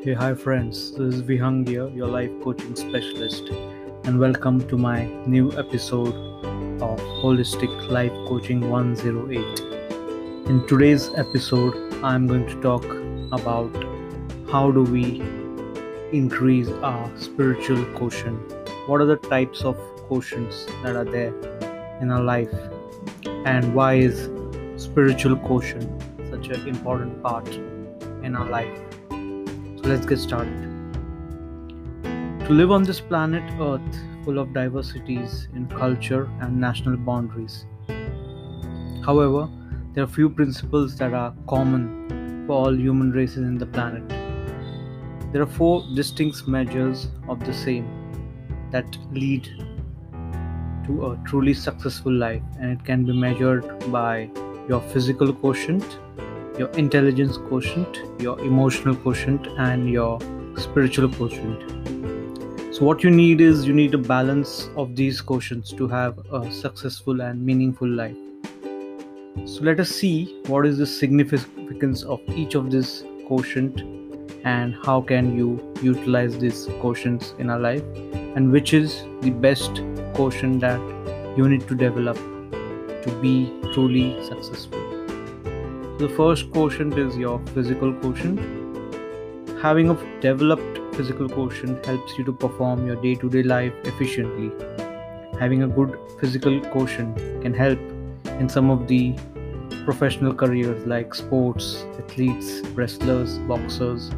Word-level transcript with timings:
Hey, 0.00 0.14
hi 0.14 0.32
friends, 0.32 0.92
this 0.92 1.16
is 1.16 1.22
Vihang 1.22 1.66
here, 1.66 1.88
your 1.88 2.06
life 2.06 2.30
coaching 2.44 2.76
specialist, 2.76 3.48
and 4.04 4.20
welcome 4.20 4.60
to 4.68 4.78
my 4.78 5.06
new 5.26 5.50
episode 5.58 6.14
of 6.80 7.00
Holistic 7.20 7.90
Life 7.90 8.12
Coaching 8.28 8.70
108. 8.70 9.38
In 10.48 10.64
today's 10.68 11.10
episode, 11.16 11.74
I'm 12.04 12.28
going 12.28 12.46
to 12.46 12.60
talk 12.62 12.84
about 13.32 13.74
how 14.52 14.70
do 14.70 14.84
we 14.84 15.20
increase 16.12 16.68
our 16.68 17.10
spiritual 17.18 17.84
quotient. 17.96 18.54
What 18.86 19.00
are 19.00 19.06
the 19.06 19.16
types 19.16 19.62
of 19.62 19.76
quotients 20.08 20.64
that 20.84 20.94
are 20.94 21.04
there 21.04 21.34
in 22.00 22.12
our 22.12 22.22
life, 22.22 22.54
and 23.44 23.74
why 23.74 23.94
is 23.94 24.30
spiritual 24.80 25.34
quotient 25.38 25.90
such 26.30 26.50
an 26.50 26.68
important 26.68 27.20
part 27.20 27.48
in 28.22 28.36
our 28.36 28.48
life? 28.48 28.87
Let's 29.88 30.04
get 30.04 30.18
started. 30.18 30.60
To 32.02 32.48
live 32.50 32.70
on 32.70 32.82
this 32.82 33.00
planet 33.00 33.42
Earth, 33.58 33.96
full 34.22 34.38
of 34.38 34.52
diversities 34.52 35.48
in 35.54 35.66
culture 35.66 36.28
and 36.42 36.60
national 36.60 36.98
boundaries. 36.98 37.64
However, 39.02 39.48
there 39.94 40.04
are 40.04 40.06
few 40.06 40.28
principles 40.28 40.94
that 40.96 41.14
are 41.14 41.34
common 41.48 42.44
for 42.46 42.52
all 42.52 42.76
human 42.78 43.12
races 43.12 43.38
in 43.38 43.56
the 43.56 43.64
planet. 43.64 44.06
There 45.32 45.40
are 45.40 45.46
four 45.46 45.82
distinct 45.94 46.46
measures 46.46 47.08
of 47.26 47.42
the 47.46 47.54
same 47.54 47.88
that 48.70 48.98
lead 49.10 49.48
to 50.84 51.12
a 51.12 51.18
truly 51.24 51.54
successful 51.54 52.12
life, 52.12 52.42
and 52.60 52.78
it 52.78 52.84
can 52.84 53.06
be 53.06 53.14
measured 53.14 53.90
by 53.90 54.28
your 54.68 54.82
physical 54.82 55.32
quotient, 55.32 55.98
your 56.58 56.68
intelligence 56.70 57.36
quotient, 57.36 58.02
your 58.20 58.38
emotional 58.40 58.96
quotient, 58.96 59.46
and 59.58 59.88
your 59.88 60.18
spiritual 60.56 61.08
quotient. 61.08 62.74
So, 62.74 62.84
what 62.84 63.02
you 63.02 63.10
need 63.10 63.40
is 63.40 63.66
you 63.66 63.72
need 63.72 63.94
a 63.94 63.98
balance 63.98 64.68
of 64.76 64.96
these 64.96 65.20
quotients 65.22 65.76
to 65.76 65.88
have 65.88 66.18
a 66.32 66.50
successful 66.50 67.20
and 67.20 67.44
meaningful 67.44 67.88
life. 67.88 68.16
So, 69.46 69.62
let 69.62 69.80
us 69.80 69.88
see 69.88 70.40
what 70.46 70.66
is 70.66 70.78
the 70.78 70.86
significance 70.86 72.02
of 72.02 72.20
each 72.28 72.54
of 72.54 72.70
these 72.70 73.04
quotient 73.26 73.80
and 74.44 74.74
how 74.84 75.00
can 75.00 75.36
you 75.36 75.74
utilize 75.82 76.38
these 76.38 76.66
quotients 76.82 77.38
in 77.38 77.50
our 77.50 77.58
life 77.58 77.82
and 78.36 78.52
which 78.52 78.72
is 78.72 79.02
the 79.20 79.30
best 79.30 79.82
quotient 80.14 80.60
that 80.60 80.80
you 81.36 81.48
need 81.48 81.66
to 81.68 81.74
develop 81.74 82.16
to 82.16 83.18
be 83.20 83.52
truly 83.72 84.22
successful. 84.24 84.77
The 85.98 86.08
first 86.10 86.52
quotient 86.52 86.96
is 86.96 87.16
your 87.16 87.40
physical 87.46 87.92
quotient. 87.92 88.38
Having 89.60 89.90
a 89.90 90.20
developed 90.20 90.94
physical 90.94 91.28
quotient 91.28 91.84
helps 91.84 92.16
you 92.16 92.22
to 92.26 92.32
perform 92.32 92.86
your 92.86 92.94
day 93.02 93.16
to 93.16 93.28
day 93.28 93.42
life 93.42 93.72
efficiently. 93.82 94.52
Having 95.40 95.64
a 95.64 95.66
good 95.66 95.98
physical 96.20 96.60
quotient 96.60 97.16
can 97.42 97.52
help 97.52 97.80
in 98.38 98.48
some 98.48 98.70
of 98.70 98.86
the 98.86 99.16
professional 99.84 100.32
careers 100.32 100.86
like 100.86 101.16
sports, 101.16 101.84
athletes, 101.98 102.60
wrestlers, 102.76 103.36
boxers. 103.50 104.12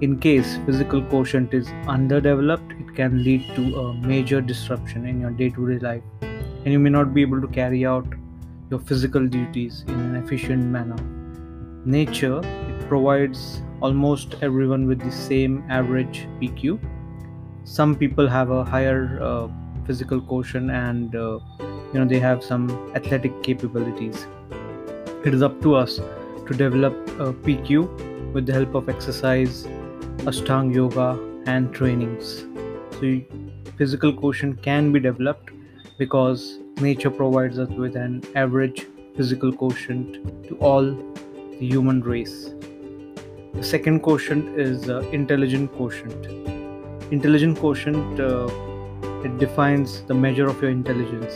In 0.00 0.18
case 0.18 0.58
physical 0.66 1.00
quotient 1.00 1.54
is 1.54 1.68
underdeveloped, 1.86 2.72
it 2.72 2.92
can 2.96 3.22
lead 3.22 3.46
to 3.54 3.76
a 3.82 3.94
major 3.94 4.40
disruption 4.40 5.06
in 5.06 5.20
your 5.20 5.30
day 5.30 5.50
to 5.50 5.68
day 5.68 5.78
life, 5.78 6.02
and 6.22 6.72
you 6.72 6.80
may 6.80 6.90
not 6.90 7.14
be 7.14 7.22
able 7.22 7.40
to 7.40 7.46
carry 7.46 7.86
out 7.86 8.04
your 8.70 8.80
physical 8.80 9.26
duties 9.26 9.84
in 9.88 9.94
an 9.94 10.16
efficient 10.16 10.64
manner. 10.64 10.96
Nature 11.84 12.38
it 12.38 12.88
provides 12.88 13.62
almost 13.80 14.36
everyone 14.42 14.86
with 14.86 15.00
the 15.00 15.12
same 15.12 15.62
average 15.68 16.26
PQ. 16.40 16.78
Some 17.64 17.94
people 17.94 18.28
have 18.28 18.50
a 18.50 18.64
higher 18.64 19.18
uh, 19.22 19.48
physical 19.86 20.20
quotient 20.20 20.70
and 20.70 21.14
uh, 21.14 21.38
you 21.92 22.00
know 22.00 22.06
they 22.06 22.18
have 22.18 22.42
some 22.42 22.70
athletic 22.94 23.42
capabilities. 23.42 24.26
It 25.24 25.34
is 25.34 25.42
up 25.42 25.60
to 25.62 25.74
us 25.74 26.00
to 26.46 26.54
develop 26.54 26.94
a 27.18 27.32
PQ 27.32 28.32
with 28.32 28.46
the 28.46 28.52
help 28.52 28.74
of 28.74 28.88
exercise, 28.88 29.64
Ashtanga 30.30 30.74
yoga, 30.74 31.18
and 31.46 31.72
trainings. 31.72 32.44
So, 32.98 33.20
physical 33.78 34.12
quotient 34.12 34.62
can 34.62 34.92
be 34.92 35.00
developed 35.00 35.50
because 35.98 36.58
nature 36.80 37.10
provides 37.10 37.58
us 37.58 37.68
with 37.70 37.96
an 37.96 38.22
average 38.34 38.86
physical 39.16 39.52
quotient 39.52 40.14
to 40.48 40.56
all 40.58 40.84
the 40.84 41.66
human 41.66 42.00
race. 42.00 42.52
The 43.54 43.62
second 43.62 44.00
quotient 44.00 44.58
is 44.58 44.88
uh, 44.88 45.00
intelligent 45.12 45.72
quotient. 45.72 46.26
Intelligent 47.12 47.58
quotient 47.58 48.18
uh, 48.18 48.48
it 49.24 49.38
defines 49.38 50.02
the 50.02 50.14
measure 50.14 50.46
of 50.46 50.60
your 50.60 50.70
intelligence 50.70 51.32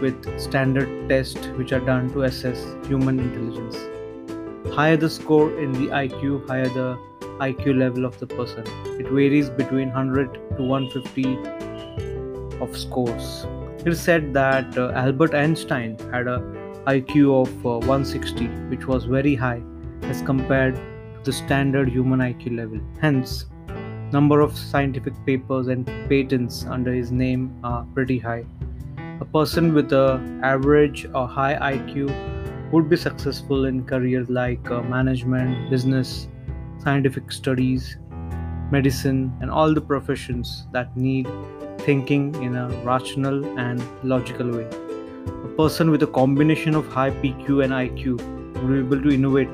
with 0.00 0.40
standard 0.40 1.08
tests 1.08 1.46
which 1.58 1.72
are 1.72 1.80
done 1.80 2.12
to 2.12 2.24
assess 2.24 2.60
human 2.86 3.20
intelligence. 3.20 3.76
Higher 4.74 4.96
the 4.96 5.08
score 5.08 5.56
in 5.58 5.72
the 5.72 5.86
IQ, 5.88 6.48
higher 6.48 6.68
the 6.68 6.98
IQ 7.38 7.78
level 7.78 8.04
of 8.04 8.18
the 8.18 8.26
person. 8.26 8.64
It 8.98 9.08
varies 9.08 9.48
between 9.48 9.88
100 9.88 10.34
to 10.56 10.62
150 10.62 11.61
of 12.62 12.76
scores. 12.76 13.46
It 13.84 13.88
is 13.88 14.00
said 14.00 14.32
that 14.34 14.78
uh, 14.78 14.92
Albert 14.94 15.34
Einstein 15.34 15.98
had 16.12 16.28
a 16.28 16.38
IQ 16.86 17.42
of 17.42 17.66
uh, 17.66 17.86
160, 17.86 18.46
which 18.70 18.86
was 18.86 19.04
very 19.04 19.34
high 19.34 19.62
as 20.02 20.22
compared 20.22 20.76
to 20.76 21.22
the 21.24 21.32
standard 21.32 21.88
human 21.88 22.20
IQ 22.20 22.56
level. 22.56 22.80
Hence, 23.00 23.46
number 24.12 24.40
of 24.40 24.56
scientific 24.56 25.14
papers 25.26 25.68
and 25.68 25.86
patents 26.08 26.64
under 26.64 26.92
his 26.92 27.10
name 27.10 27.54
are 27.64 27.86
pretty 27.94 28.18
high. 28.18 28.44
A 29.20 29.24
person 29.24 29.72
with 29.74 29.92
a 29.92 30.20
average 30.42 31.06
or 31.14 31.26
high 31.28 31.54
IQ 31.74 32.10
would 32.72 32.88
be 32.88 32.96
successful 32.96 33.66
in 33.66 33.84
careers 33.84 34.28
like 34.28 34.70
uh, 34.70 34.82
management, 34.82 35.70
business, 35.70 36.28
scientific 36.78 37.30
studies, 37.30 37.96
medicine, 38.70 39.32
and 39.40 39.50
all 39.50 39.74
the 39.74 39.80
professions 39.80 40.66
that 40.72 40.96
need 40.96 41.28
thinking 41.84 42.34
in 42.42 42.56
a 42.56 42.68
rational 42.84 43.44
and 43.58 43.82
logical 44.02 44.50
way. 44.50 44.68
A 45.44 45.48
person 45.56 45.90
with 45.90 46.02
a 46.02 46.06
combination 46.06 46.74
of 46.74 46.86
high 46.88 47.10
PQ 47.10 47.64
and 47.64 47.72
IQ 47.72 48.20
will 48.60 48.68
be 48.68 48.78
able 48.78 49.02
to 49.02 49.14
innovate 49.14 49.50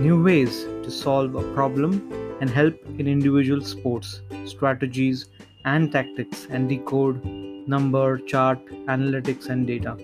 new 0.00 0.22
ways 0.22 0.64
to 0.64 0.90
solve 0.90 1.34
a 1.34 1.42
problem 1.54 1.96
and 2.40 2.50
help 2.50 2.74
in 2.98 3.06
individual 3.06 3.60
sports, 3.62 4.22
strategies, 4.44 5.26
and 5.64 5.92
tactics 5.92 6.46
and 6.50 6.68
decode 6.68 7.24
number, 7.66 8.18
chart, 8.18 8.64
analytics, 8.86 9.48
and 9.48 9.66
data. 9.66 9.96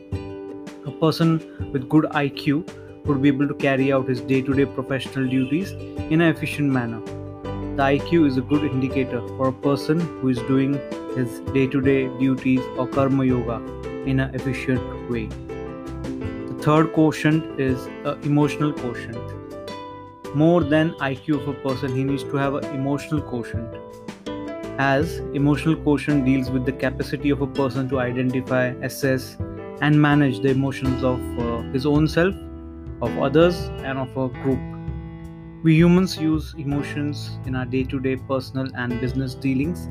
A 0.86 0.92
person 1.00 1.38
with 1.72 1.88
good 1.88 2.04
IQ 2.04 3.06
would 3.06 3.20
be 3.22 3.28
able 3.28 3.48
to 3.48 3.54
carry 3.54 3.92
out 3.92 4.08
his 4.08 4.20
day 4.20 4.40
to 4.42 4.54
day 4.54 4.66
professional 4.66 5.28
duties 5.28 5.72
in 5.72 6.20
an 6.20 6.34
efficient 6.34 6.70
manner. 6.70 7.00
The 7.78 7.82
IQ 7.82 8.26
is 8.26 8.36
a 8.36 8.40
good 8.40 8.64
indicator 8.64 9.20
for 9.36 9.48
a 9.48 9.52
person 9.52 10.00
who 10.00 10.28
is 10.28 10.38
doing 10.52 10.80
his 11.16 11.40
day 11.52 11.66
to 11.66 11.80
day 11.80 12.08
duties 12.18 12.60
or 12.76 12.86
karma 12.86 13.24
yoga 13.24 13.56
in 14.06 14.20
an 14.20 14.34
efficient 14.34 15.10
way. 15.10 15.26
The 15.26 16.58
third 16.62 16.92
quotient 16.92 17.60
is 17.60 17.86
an 18.04 18.20
emotional 18.22 18.72
quotient. 18.72 19.38
More 20.34 20.62
than 20.62 20.92
IQ 21.00 21.40
of 21.42 21.48
a 21.48 21.54
person, 21.54 21.94
he 21.94 22.04
needs 22.04 22.24
to 22.24 22.36
have 22.36 22.54
an 22.54 22.64
emotional 22.66 23.22
quotient. 23.22 23.74
As 24.78 25.18
emotional 25.34 25.76
quotient 25.76 26.24
deals 26.24 26.50
with 26.50 26.64
the 26.64 26.72
capacity 26.72 27.30
of 27.30 27.40
a 27.42 27.46
person 27.46 27.88
to 27.88 27.98
identify, 27.98 28.66
assess, 28.88 29.36
and 29.80 30.00
manage 30.00 30.40
the 30.40 30.50
emotions 30.50 31.02
of 31.02 31.20
uh, 31.38 31.62
his 31.72 31.86
own 31.86 32.06
self, 32.06 32.34
of 33.00 33.18
others, 33.18 33.56
and 33.84 33.98
of 33.98 34.16
a 34.16 34.28
group. 34.42 34.60
We 35.62 35.74
humans 35.74 36.16
use 36.18 36.54
emotions 36.56 37.38
in 37.46 37.56
our 37.56 37.66
day 37.66 37.84
to 37.84 37.98
day 37.98 38.16
personal 38.16 38.68
and 38.76 39.00
business 39.00 39.34
dealings 39.34 39.88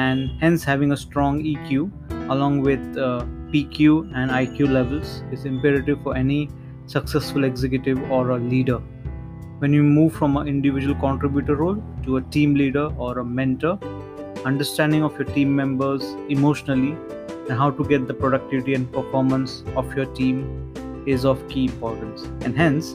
and 0.00 0.30
hence 0.40 0.64
having 0.64 0.92
a 0.92 0.96
strong 0.96 1.42
EQ 1.44 1.90
along 2.30 2.60
with 2.62 2.80
uh, 2.96 3.24
PQ 3.52 4.10
and 4.14 4.30
IQ 4.30 4.70
levels 4.70 5.22
is 5.30 5.44
imperative 5.44 6.02
for 6.02 6.16
any 6.16 6.48
successful 6.86 7.44
executive 7.44 7.98
or 8.10 8.30
a 8.30 8.38
leader. 8.38 8.78
When 9.58 9.72
you 9.72 9.82
move 9.82 10.14
from 10.14 10.36
an 10.38 10.48
individual 10.48 10.94
contributor 10.94 11.56
role 11.56 11.82
to 12.04 12.16
a 12.16 12.22
team 12.22 12.54
leader 12.54 12.86
or 12.96 13.18
a 13.18 13.24
mentor, 13.24 13.78
understanding 14.46 15.04
of 15.04 15.18
your 15.18 15.28
team 15.34 15.54
members 15.54 16.02
emotionally 16.28 16.96
and 17.48 17.58
how 17.58 17.70
to 17.70 17.84
get 17.84 18.08
the 18.08 18.14
productivity 18.14 18.74
and 18.74 18.90
performance 18.90 19.62
of 19.76 19.94
your 19.94 20.06
team 20.06 20.72
is 21.06 21.24
of 21.26 21.46
key 21.48 21.66
importance. 21.66 22.22
And 22.44 22.56
hence, 22.56 22.94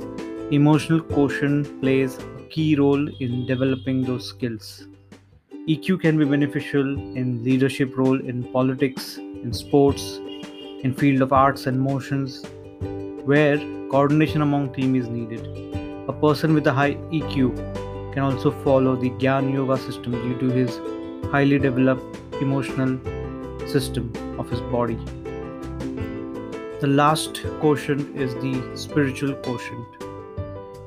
emotional 0.51 1.01
quotient 1.01 1.79
plays 1.79 2.17
a 2.17 2.43
key 2.49 2.75
role 2.75 3.07
in 3.19 3.45
developing 3.45 4.01
those 4.01 4.27
skills. 4.27 4.87
EQ 5.67 5.99
can 5.99 6.17
be 6.17 6.23
beneficial 6.23 6.97
in 7.17 7.43
leadership 7.43 7.97
role 7.97 8.21
in 8.21 8.41
politics, 8.53 9.17
in 9.17 9.51
sports, 9.51 10.21
in 10.83 10.93
field 10.97 11.21
of 11.21 11.33
arts 11.33 11.67
and 11.67 11.77
motions, 11.77 12.45
where 13.25 13.57
coordination 13.91 14.41
among 14.41 14.73
team 14.73 14.95
is 14.95 15.09
needed. 15.09 15.45
A 16.07 16.13
person 16.13 16.53
with 16.53 16.65
a 16.67 16.71
high 16.71 16.93
EQ 17.11 18.13
can 18.13 18.23
also 18.23 18.51
follow 18.63 18.95
the 18.95 19.09
Gyan 19.09 19.53
Yoga 19.53 19.77
system 19.77 20.13
due 20.13 20.37
to 20.39 20.55
his 20.55 20.79
highly 21.31 21.59
developed 21.59 22.17
emotional 22.41 22.97
system 23.67 24.13
of 24.39 24.49
his 24.49 24.61
body. 24.61 24.97
The 26.79 26.87
last 26.87 27.43
quotient 27.59 28.15
is 28.15 28.33
the 28.35 28.71
spiritual 28.77 29.33
quotient. 29.33 29.85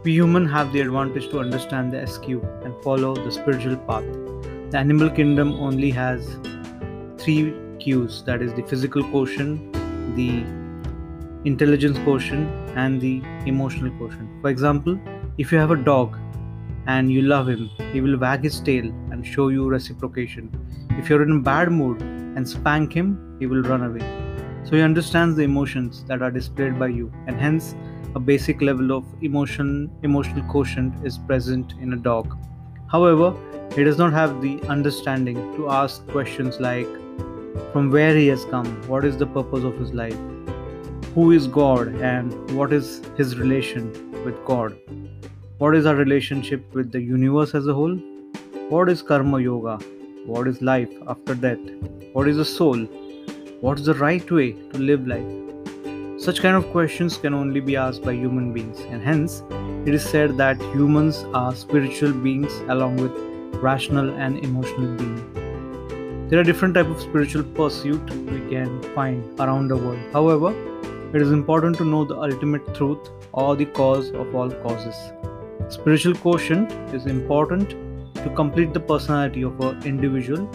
We 0.04 0.12
humans 0.12 0.50
have 0.52 0.72
the 0.72 0.80
advantage 0.80 1.28
to 1.32 1.40
understand 1.40 1.92
the 1.92 2.06
SQ 2.06 2.26
and 2.64 2.74
follow 2.82 3.14
the 3.14 3.30
spiritual 3.30 3.76
path. 3.76 4.06
The 4.70 4.78
animal 4.78 5.10
kingdom 5.10 5.54
only 5.54 5.90
has 5.90 6.36
three 7.18 7.52
cues 7.80 8.22
that 8.22 8.40
is, 8.40 8.52
the 8.54 8.62
physical 8.62 9.02
quotient, 9.02 9.72
the 10.14 10.44
intelligence 11.44 11.98
quotient, 12.04 12.48
and 12.76 13.00
the 13.00 13.20
emotional 13.46 13.90
quotient. 13.98 14.30
For 14.42 14.48
example, 14.48 14.96
if 15.38 15.50
you 15.50 15.58
have 15.58 15.72
a 15.72 15.76
dog 15.76 16.16
and 16.86 17.10
you 17.10 17.22
love 17.22 17.48
him, 17.48 17.68
he 17.92 18.00
will 18.00 18.16
wag 18.16 18.44
his 18.44 18.60
tail 18.60 18.84
and 19.10 19.26
show 19.26 19.48
you 19.48 19.68
reciprocation. 19.68 20.48
If 20.90 21.10
you're 21.10 21.24
in 21.24 21.32
a 21.32 21.40
bad 21.40 21.72
mood 21.72 22.00
and 22.02 22.48
spank 22.48 22.92
him, 22.92 23.36
he 23.40 23.46
will 23.46 23.62
run 23.62 23.82
away. 23.82 24.06
So 24.62 24.76
he 24.76 24.82
understands 24.82 25.34
the 25.36 25.42
emotions 25.42 26.04
that 26.04 26.22
are 26.22 26.30
displayed 26.30 26.78
by 26.78 26.88
you, 26.88 27.12
and 27.26 27.40
hence 27.40 27.74
a 28.14 28.20
basic 28.20 28.62
level 28.62 28.92
of 28.92 29.04
emotion 29.20 29.90
emotional 30.04 30.48
quotient 30.48 30.94
is 31.04 31.18
present 31.18 31.72
in 31.80 31.92
a 31.92 31.96
dog. 31.96 32.36
However, 32.86 33.34
he 33.74 33.84
does 33.84 33.98
not 33.98 34.12
have 34.12 34.40
the 34.42 34.60
understanding 34.68 35.36
to 35.56 35.70
ask 35.70 36.06
questions 36.08 36.58
like 36.58 36.88
from 37.72 37.90
where 37.90 38.16
he 38.16 38.26
has 38.26 38.44
come, 38.46 38.66
what 38.88 39.04
is 39.04 39.16
the 39.16 39.26
purpose 39.26 39.64
of 39.64 39.78
his 39.78 39.92
life, 39.92 40.16
who 41.14 41.30
is 41.30 41.46
God, 41.46 41.88
and 42.00 42.50
what 42.56 42.72
is 42.72 43.02
his 43.16 43.38
relation 43.38 43.92
with 44.24 44.44
God, 44.44 44.76
what 45.58 45.76
is 45.76 45.86
our 45.86 45.94
relationship 45.94 46.74
with 46.74 46.90
the 46.90 47.00
universe 47.00 47.54
as 47.54 47.66
a 47.68 47.74
whole, 47.74 47.96
what 48.68 48.88
is 48.88 49.02
karma 49.02 49.40
yoga, 49.40 49.76
what 50.26 50.48
is 50.48 50.60
life 50.62 50.90
after 51.06 51.34
death, 51.34 51.58
what 52.12 52.28
is 52.28 52.38
the 52.38 52.44
soul, 52.44 52.78
what 53.60 53.78
is 53.78 53.86
the 53.86 53.94
right 53.94 54.30
way 54.30 54.52
to 54.52 54.78
live 54.78 55.06
life. 55.06 56.20
Such 56.20 56.42
kind 56.42 56.56
of 56.56 56.70
questions 56.70 57.16
can 57.16 57.34
only 57.34 57.60
be 57.60 57.76
asked 57.76 58.02
by 58.02 58.12
human 58.14 58.52
beings, 58.52 58.80
and 58.80 59.02
hence 59.02 59.42
it 59.86 59.94
is 59.94 60.04
said 60.04 60.36
that 60.38 60.60
humans 60.74 61.24
are 61.34 61.54
spiritual 61.54 62.12
beings 62.12 62.52
along 62.68 62.96
with 62.96 63.29
rational 63.54 64.10
and 64.10 64.38
emotional 64.44 64.96
being. 64.96 66.28
There 66.28 66.38
are 66.38 66.44
different 66.44 66.74
type 66.74 66.86
of 66.86 67.00
spiritual 67.00 67.42
pursuit 67.42 68.08
we 68.10 68.40
can 68.50 68.82
find 68.94 69.40
around 69.40 69.68
the 69.68 69.76
world. 69.76 69.98
However, 70.12 70.54
it 71.12 71.20
is 71.20 71.32
important 71.32 71.76
to 71.78 71.84
know 71.84 72.04
the 72.04 72.16
ultimate 72.16 72.72
truth 72.74 73.10
or 73.32 73.56
the 73.56 73.66
cause 73.66 74.10
of 74.12 74.32
all 74.34 74.50
causes. 74.50 74.94
Spiritual 75.68 76.14
quotient 76.14 76.70
is 76.94 77.06
important 77.06 77.70
to 78.14 78.32
complete 78.36 78.72
the 78.72 78.80
personality 78.80 79.42
of 79.42 79.60
an 79.60 79.82
individual 79.84 80.48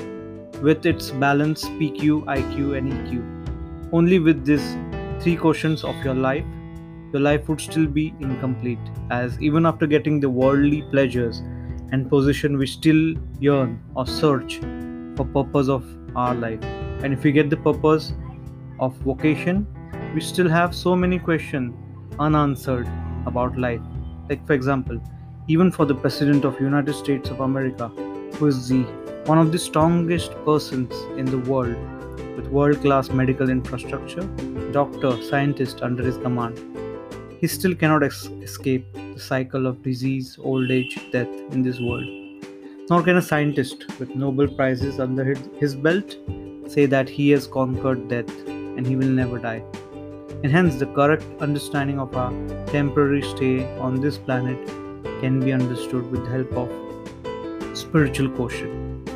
with 0.62 0.86
its 0.86 1.12
balance 1.12 1.66
PQ, 1.66 2.24
IQ, 2.26 2.78
and 2.78 2.94
EQ. 2.94 3.92
Only 3.92 4.20
with 4.20 4.46
these 4.46 4.78
three 5.20 5.36
quotients 5.36 5.84
of 5.84 5.96
your 6.06 6.14
life, 6.14 6.46
your 7.12 7.22
life 7.22 7.48
would 7.50 7.60
still 7.60 7.86
be 7.86 8.14
incomplete, 8.20 8.80
as 9.10 9.40
even 9.42 9.66
after 9.66 9.88
getting 9.88 10.20
the 10.20 10.30
worldly 10.30 10.84
pleasures 10.84 11.42
and 11.92 12.10
position, 12.10 12.58
we 12.58 12.68
still 12.68 13.16
yearn 13.40 13.76
hmm. 13.76 13.98
or 13.98 14.08
search 14.08 14.60
for 15.16 15.26
purpose 15.26 15.70
of 15.70 15.86
our 16.16 16.36
life. 16.36 16.64
And 17.04 17.14
if 17.14 17.24
we 17.24 17.32
get 17.32 17.50
the 17.50 17.58
purpose 17.58 18.14
of 18.80 18.96
vocation 18.98 19.68
we 20.14 20.22
still 20.22 20.50
have 20.50 20.74
so 20.74 20.96
many 20.96 21.20
questions 21.20 21.74
unanswered 22.20 22.88
about 23.26 23.58
life. 23.58 23.82
Like 24.30 24.46
for 24.48 24.54
example 24.54 25.02
even 25.48 25.72
for 25.72 25.86
the 25.86 25.94
president 25.94 26.44
of 26.44 26.60
united 26.60 26.94
states 26.96 27.30
of 27.30 27.40
america 27.42 27.88
who 28.36 28.48
is 28.48 28.68
the 28.68 28.82
one 29.32 29.38
of 29.38 29.52
the 29.52 29.60
strongest 29.60 30.32
persons 30.44 30.92
in 31.20 31.26
the 31.26 31.38
world 31.50 31.78
with 32.36 32.48
world 32.48 32.82
class 32.82 33.10
medical 33.10 33.50
infrastructure 33.50 34.24
doctor 34.72 35.12
scientist 35.22 35.84
under 35.84 36.04
his 36.04 36.18
command 36.18 36.58
he 37.40 37.48
still 37.48 37.76
cannot 37.76 38.04
ex- 38.04 38.28
escape 38.42 38.86
the 38.94 39.20
cycle 39.20 39.68
of 39.68 39.82
disease 39.84 40.38
old 40.42 40.72
age 40.72 41.00
death 41.12 41.34
in 41.52 41.62
this 41.62 41.80
world 41.80 42.26
nor 42.90 43.02
can 43.02 43.18
a 43.18 43.22
scientist 43.22 43.86
with 44.00 44.16
Nobel 44.16 44.48
Prizes 44.48 45.00
under 45.00 45.24
his 45.60 45.74
belt 45.74 46.18
say 46.68 46.86
that 46.86 47.10
he 47.10 47.30
has 47.32 47.48
conquered 47.48 48.08
death 48.08 48.30
and 48.48 48.86
he 48.86 48.96
will 48.96 49.08
never 49.08 49.40
die. 49.40 49.64
And 50.44 50.52
hence, 50.52 50.76
the 50.76 50.86
correct 50.86 51.24
understanding 51.40 52.00
of 52.00 52.16
our 52.16 52.32
temporary 52.68 53.24
stay 53.24 53.66
on 53.80 54.02
this 54.02 54.18
planet 54.20 54.68
can 55.20 55.40
be 55.40 55.52
understood 55.52 56.12
with 56.12 56.26
the 56.26 56.30
help 56.30 56.52
of 56.54 57.78
spiritual 57.78 58.30
quotient. 58.30 59.10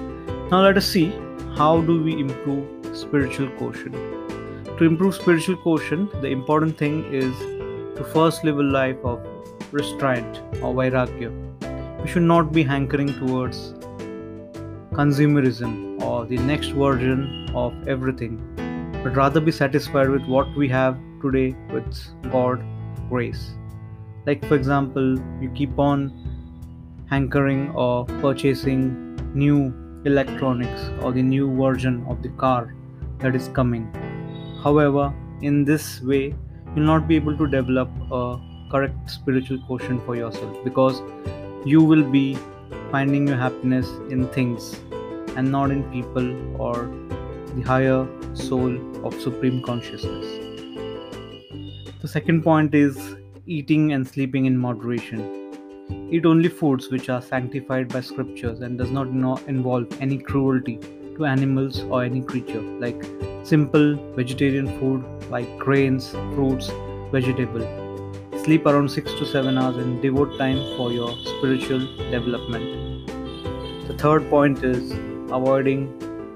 Now, 0.50 0.62
let 0.62 0.78
us 0.78 0.88
see 0.88 1.12
how 1.56 1.82
do 1.82 2.02
we 2.02 2.20
improve 2.20 2.98
spiritual 2.98 3.50
quotient. 3.58 3.94
To 4.80 4.84
improve 4.84 5.14
spiritual 5.14 5.58
quotient, 5.58 6.12
the 6.22 6.30
important 6.30 6.78
thing 6.78 7.04
is 7.14 7.36
to 8.00 8.10
first 8.16 8.44
live 8.44 8.66
a 8.66 8.68
life 8.80 9.06
of 9.14 9.20
restraint 9.72 10.42
or 10.64 10.74
vairagya 10.82 11.32
we 12.02 12.08
should 12.08 12.24
not 12.24 12.52
be 12.54 12.64
hankering 12.64 13.10
towards 13.20 13.74
consumerism 14.94 16.02
or 16.02 16.26
the 16.26 16.38
next 16.38 16.70
version 16.70 17.50
of 17.54 17.88
everything, 17.88 18.38
but 19.04 19.16
rather 19.16 19.42
be 19.42 19.52
satisfied 19.52 20.10
with 20.10 20.24
what 20.24 20.48
we 20.56 20.70
have 20.70 20.98
today 21.22 21.56
with 21.72 21.94
God 22.32 22.64
grace. 23.10 23.52
Like, 24.26 24.46
for 24.46 24.56
example, 24.56 25.20
you 25.42 25.50
keep 25.50 25.78
on 25.78 26.14
hankering 27.10 27.72
or 27.72 28.06
purchasing 28.22 29.16
new 29.34 29.74
electronics 30.06 30.90
or 31.02 31.12
the 31.12 31.22
new 31.22 31.54
version 31.56 32.06
of 32.08 32.22
the 32.24 32.30
car 32.30 32.74
that 33.20 33.36
is 33.36 33.50
coming. 33.50 33.92
However, 34.64 35.14
in 35.42 35.66
this 35.66 36.02
way, 36.02 36.34
you'll 36.76 36.86
not 36.86 37.08
be 37.08 37.16
able 37.16 37.38
to 37.38 37.48
develop 37.48 37.90
a 38.12 38.40
correct 38.70 39.10
spiritual 39.10 39.60
quotient 39.68 40.06
for 40.06 40.16
yourself 40.16 40.64
because 40.64 41.02
you 41.66 41.82
will 41.82 42.04
be 42.04 42.38
finding 42.92 43.28
your 43.28 43.38
happiness 43.38 43.88
in 44.10 44.28
things 44.30 44.80
and 45.36 45.52
not 45.52 45.72
in 45.72 45.84
people 45.92 46.62
or 46.62 46.90
the 47.56 47.62
higher 47.62 48.08
soul 48.34 49.06
of 49.06 49.20
supreme 49.22 49.62
consciousness. 49.64 50.26
The 52.02 52.08
second 52.08 52.44
point 52.44 52.76
is 52.76 53.16
eating 53.46 53.94
and 53.94 54.08
sleeping 54.08 54.46
in 54.46 54.58
moderation. 54.58 55.36
Eat 56.12 56.26
only 56.26 56.50
foods 56.50 56.90
which 56.90 57.10
are 57.10 57.22
sanctified 57.22 57.90
by 57.90 58.02
scriptures 58.02 58.60
and 58.62 58.78
does 58.78 58.92
not 58.92 59.08
involve 59.48 59.88
any 60.00 60.18
cruelty 60.18 60.80
to 61.18 61.26
animals 61.26 61.82
or 61.82 62.04
any 62.04 62.22
creature 62.22 62.62
like 62.62 63.04
simple 63.44 63.96
vegetarian 64.16 64.68
food 64.80 65.04
like 65.30 65.58
grains, 65.58 66.10
fruits, 66.10 66.70
vegetable 67.12 67.90
Sleep 68.44 68.66
around 68.66 68.90
6 68.90 69.14
to 69.16 69.26
7 69.26 69.58
hours 69.58 69.76
and 69.76 70.02
devote 70.02 70.38
time 70.38 70.60
for 70.78 70.94
your 70.94 71.12
spiritual 71.26 71.82
development. 72.10 73.06
The 73.88 73.96
third 73.96 74.30
point 74.30 74.64
is 74.64 74.94
avoiding 75.30 75.82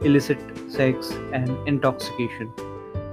illicit 0.04 0.38
sex 0.70 1.12
and 1.32 1.50
intoxication. 1.66 2.52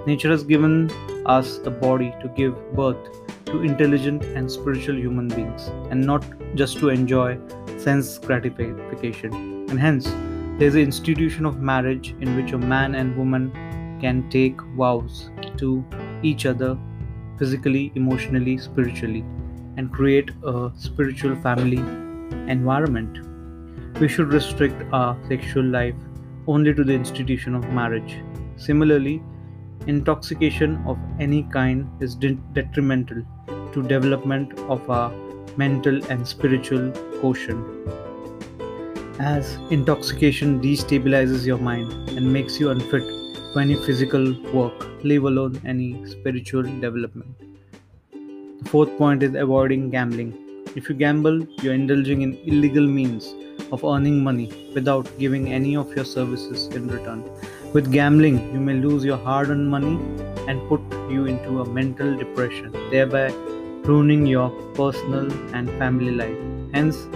Nature 0.07 0.31
has 0.31 0.43
given 0.43 0.91
us 1.25 1.59
the 1.59 1.71
body 1.71 2.13
to 2.21 2.29
give 2.37 2.55
birth 2.75 2.99
to 3.47 3.63
intelligent 3.63 4.25
and 4.25 4.51
spiritual 4.51 4.97
human 4.97 5.29
beings 5.29 5.69
and 5.91 6.05
not 6.05 6.25
just 6.57 6.79
to 6.79 6.89
enjoy 6.89 7.39
sense 7.79 8.19
gratification. 8.19 9.33
And 9.71 9.79
hence, 9.79 10.07
there 10.59 10.67
is 10.67 10.75
an 10.75 10.83
institution 10.83 11.47
of 11.47 11.61
marriage 11.61 12.15
in 12.21 12.35
which 12.35 12.53
a 12.53 12.59
man 12.59 12.97
and 12.97 13.17
woman 13.17 13.53
can 14.01 14.29
take 14.31 14.61
vows 14.77 15.31
to 15.61 15.85
each 16.23 16.47
other 16.47 16.77
physically, 17.39 17.93
emotionally, 17.95 18.59
spiritually, 18.59 19.25
and 19.77 19.93
create 19.93 20.31
a 20.45 20.71
spiritual 20.77 21.37
family 21.37 21.79
environment. 22.49 23.19
We 24.01 24.09
should 24.09 24.33
restrict 24.33 24.83
our 24.93 25.17
sexual 25.29 25.65
life 25.65 25.95
only 26.47 26.75
to 26.75 26.85
the 26.85 26.93
institution 26.93 27.55
of 27.55 27.69
marriage. 27.71 28.19
Similarly, 28.57 29.23
intoxication 29.87 30.83
of 30.87 30.99
any 31.19 31.43
kind 31.45 31.89
is 32.01 32.15
de- 32.15 32.39
detrimental 32.53 33.23
to 33.73 33.83
development 33.83 34.59
of 34.69 34.89
our 34.91 35.11
mental 35.57 36.05
and 36.11 36.27
spiritual 36.27 36.91
quotient 37.21 37.65
as 39.21 39.59
intoxication 39.71 40.61
destabilizes 40.61 41.45
your 41.45 41.59
mind 41.59 41.93
and 42.11 42.33
makes 42.33 42.59
you 42.59 42.71
unfit 42.71 43.20
any 43.59 43.75
physical 43.75 44.35
work, 44.53 44.87
leave 45.03 45.25
alone 45.25 45.61
any 45.67 46.07
spiritual 46.07 46.63
development. 46.63 47.35
The 48.63 48.69
fourth 48.69 48.97
point 48.99 49.23
is 49.23 49.35
avoiding 49.35 49.91
gambling. 49.91 50.37
If 50.77 50.89
you 50.89 50.95
gamble, 50.95 51.43
you're 51.63 51.75
indulging 51.75 52.23
in 52.23 52.37
illegal 52.45 52.87
means 52.87 53.35
of 53.73 53.85
earning 53.85 54.23
money 54.23 54.71
without 54.75 55.07
giving 55.19 55.53
any 55.53 55.77
of 55.77 55.95
your 55.97 56.05
services 56.05 56.69
in 56.69 56.89
return. 56.89 57.25
With 57.73 57.93
gambling, 57.93 58.53
you 58.53 58.61
may 58.61 58.75
lose 58.75 59.05
your 59.05 59.17
hard 59.17 59.49
earned 59.49 59.69
money 59.69 59.99
and 60.49 60.69
put 60.69 60.81
you 61.11 61.27
into 61.27 61.61
a 61.61 61.69
mental 61.69 62.17
depression, 62.17 62.73
thereby 62.91 63.33
ruining 63.85 64.27
your 64.27 64.51
personal 64.75 65.33
and 65.55 65.69
family 65.79 66.13
life. 66.13 66.37
Hence, 66.73 67.07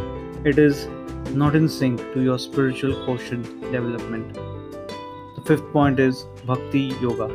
it 0.45 0.59
is 0.59 0.87
not 1.31 1.55
in 1.55 1.69
sync 1.69 2.01
to 2.15 2.23
your 2.23 2.39
spiritual 2.39 3.05
quotient 3.05 3.45
development. 3.73 4.37
Fifth 5.47 5.71
point 5.73 6.01
is 6.01 6.25
Bhakti 6.47 6.95
Yoga. 7.03 7.29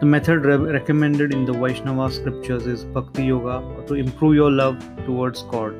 The 0.00 0.06
method 0.06 0.46
re- 0.46 0.56
recommended 0.56 1.30
in 1.34 1.44
the 1.44 1.52
Vaishnava 1.52 2.10
scriptures 2.10 2.66
is 2.66 2.84
Bhakti 2.86 3.24
Yoga 3.24 3.84
to 3.86 3.96
improve 3.96 4.34
your 4.34 4.50
love 4.50 4.78
towards 5.04 5.42
God. 5.42 5.74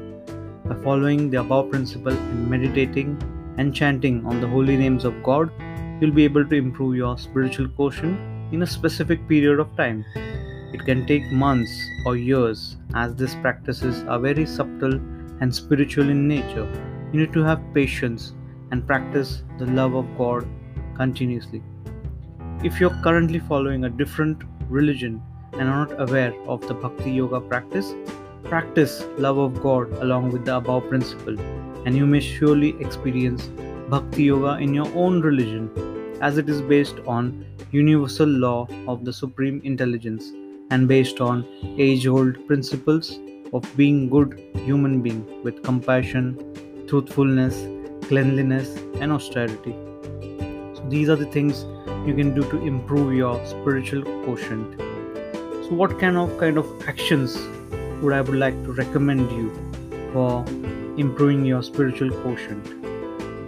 By 0.66 0.74
following 0.82 1.30
the 1.30 1.40
above 1.40 1.70
principle 1.70 2.12
and 2.12 2.50
meditating 2.50 3.16
and 3.56 3.74
chanting 3.74 4.26
on 4.26 4.42
the 4.42 4.46
holy 4.46 4.76
names 4.76 5.06
of 5.06 5.22
God, 5.22 5.50
you'll 6.02 6.12
be 6.12 6.24
able 6.24 6.44
to 6.44 6.54
improve 6.54 6.96
your 6.96 7.16
spiritual 7.16 7.68
quotient 7.68 8.20
in 8.52 8.60
a 8.60 8.66
specific 8.66 9.26
period 9.26 9.58
of 9.58 9.74
time. 9.74 10.04
It 10.74 10.84
can 10.84 11.06
take 11.06 11.32
months 11.32 11.72
or 12.04 12.18
years 12.18 12.76
as 12.94 13.16
these 13.16 13.36
practices 13.36 14.02
are 14.02 14.18
very 14.18 14.44
subtle 14.44 15.00
and 15.40 15.54
spiritual 15.54 16.10
in 16.10 16.28
nature. 16.28 16.68
You 17.10 17.20
need 17.20 17.32
to 17.32 17.42
have 17.42 17.72
patience 17.72 18.34
and 18.70 18.86
practice 18.86 19.44
the 19.58 19.64
love 19.64 19.94
of 19.94 20.06
God 20.18 20.46
continuously. 20.98 21.62
If 22.62 22.80
you're 22.80 22.98
currently 23.02 23.38
following 23.38 23.84
a 23.84 23.90
different 23.90 24.42
religion 24.68 25.22
and 25.52 25.62
are 25.62 25.86
not 25.86 26.00
aware 26.00 26.34
of 26.46 26.66
the 26.68 26.74
Bhakti 26.74 27.12
Yoga 27.12 27.40
practice, 27.40 27.94
practice 28.44 29.04
love 29.16 29.38
of 29.38 29.62
God 29.62 29.92
along 30.02 30.32
with 30.32 30.44
the 30.44 30.56
above 30.56 30.88
principle, 30.88 31.38
and 31.86 31.96
you 31.96 32.06
may 32.06 32.20
surely 32.20 32.70
experience 32.80 33.46
Bhakti 33.88 34.24
Yoga 34.24 34.58
in 34.58 34.74
your 34.74 34.92
own 34.94 35.20
religion, 35.20 35.70
as 36.20 36.36
it 36.36 36.48
is 36.48 36.60
based 36.60 36.96
on 37.06 37.46
universal 37.70 38.28
law 38.28 38.66
of 38.86 39.04
the 39.04 39.12
supreme 39.12 39.60
intelligence 39.64 40.32
and 40.70 40.88
based 40.88 41.20
on 41.20 41.44
age-old 41.78 42.46
principles 42.46 43.18
of 43.52 43.64
being 43.76 44.08
good 44.10 44.38
human 44.56 45.00
being 45.00 45.42
with 45.42 45.62
compassion, 45.62 46.36
truthfulness, 46.86 47.66
cleanliness, 48.08 48.76
and 49.00 49.12
austerity. 49.12 49.74
These 50.88 51.10
are 51.10 51.16
the 51.16 51.26
things 51.26 51.66
you 52.06 52.14
can 52.14 52.34
do 52.34 52.42
to 52.50 52.58
improve 52.66 53.12
your 53.12 53.44
spiritual 53.44 54.02
quotient. 54.24 54.80
So 55.64 55.74
what 55.74 55.98
kind 56.00 56.16
of 56.16 56.38
kind 56.38 56.56
of 56.56 56.66
actions 56.88 57.36
would 58.00 58.14
I 58.14 58.22
would 58.22 58.38
like 58.38 58.54
to 58.64 58.72
recommend 58.72 59.30
you 59.30 59.50
for 60.12 60.46
improving 60.96 61.44
your 61.44 61.62
spiritual 61.62 62.10
quotient? 62.22 62.74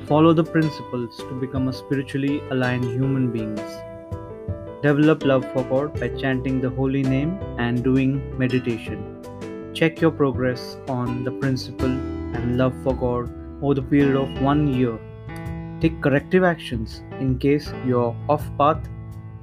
Follow 0.07 0.35
the 0.35 0.45
principles 0.45 1.17
to 1.17 1.41
become 1.41 1.69
a 1.69 1.73
spiritually 1.73 2.43
aligned 2.51 2.85
human 2.85 3.31
beings. 3.33 3.61
Develop 4.83 5.25
love 5.25 5.51
for 5.55 5.65
God 5.65 5.99
by 5.99 6.09
chanting 6.09 6.61
the 6.61 6.69
holy 6.69 7.03
name 7.03 7.39
and 7.59 7.83
doing 7.83 8.39
meditation. 8.39 9.03
Check 9.73 10.03
your 10.03 10.11
progress 10.11 10.77
on 10.89 11.25
the 11.25 11.31
principle 11.31 11.89
and 12.37 12.59
love 12.59 12.75
for 12.83 12.95
God 12.95 13.33
over 13.63 13.73
the 13.75 13.83
period 13.83 14.17
of 14.17 14.43
one 14.43 14.75
year 14.75 14.99
Take 15.81 16.01
corrective 16.01 16.45
actions 16.45 17.03
in 17.19 17.39
case 17.39 17.73
you're 17.87 18.15
off 18.29 18.45
path 18.59 18.89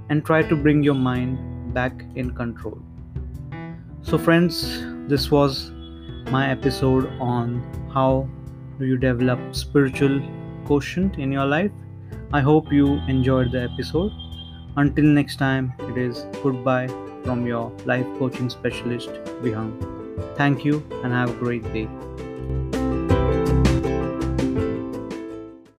and 0.10 0.25
try 0.25 0.44
to 0.44 0.56
bring 0.56 0.84
your 0.84 0.94
mind 0.94 1.74
back 1.74 2.06
in 2.15 2.32
control. 2.36 2.79
So, 4.01 4.17
friends, 4.17 4.84
this 5.08 5.32
was 5.32 5.72
my 6.32 6.50
episode 6.50 7.08
on 7.20 7.62
how 7.94 8.27
do 8.79 8.86
you 8.86 8.98
develop 8.98 9.39
spiritual 9.56 10.22
quotient 10.65 11.17
in 11.17 11.32
your 11.32 11.46
life. 11.46 11.72
I 12.34 12.41
hope 12.41 12.72
you 12.72 13.00
enjoyed 13.08 13.51
the 13.51 13.63
episode. 13.63 14.12
Until 14.75 15.06
next 15.06 15.38
time, 15.38 15.74
it 15.79 15.98
is 15.98 16.25
goodbye 16.44 16.88
from 17.24 17.48
your 17.48 17.72
life 17.86 18.06
coaching 18.20 18.50
specialist, 18.50 19.10
Vihang. 19.41 19.72
Thank 20.36 20.63
you 20.63 20.84
and 21.03 21.13
have 21.13 21.29
a 21.29 21.34
great 21.34 21.63
day. 21.74 21.88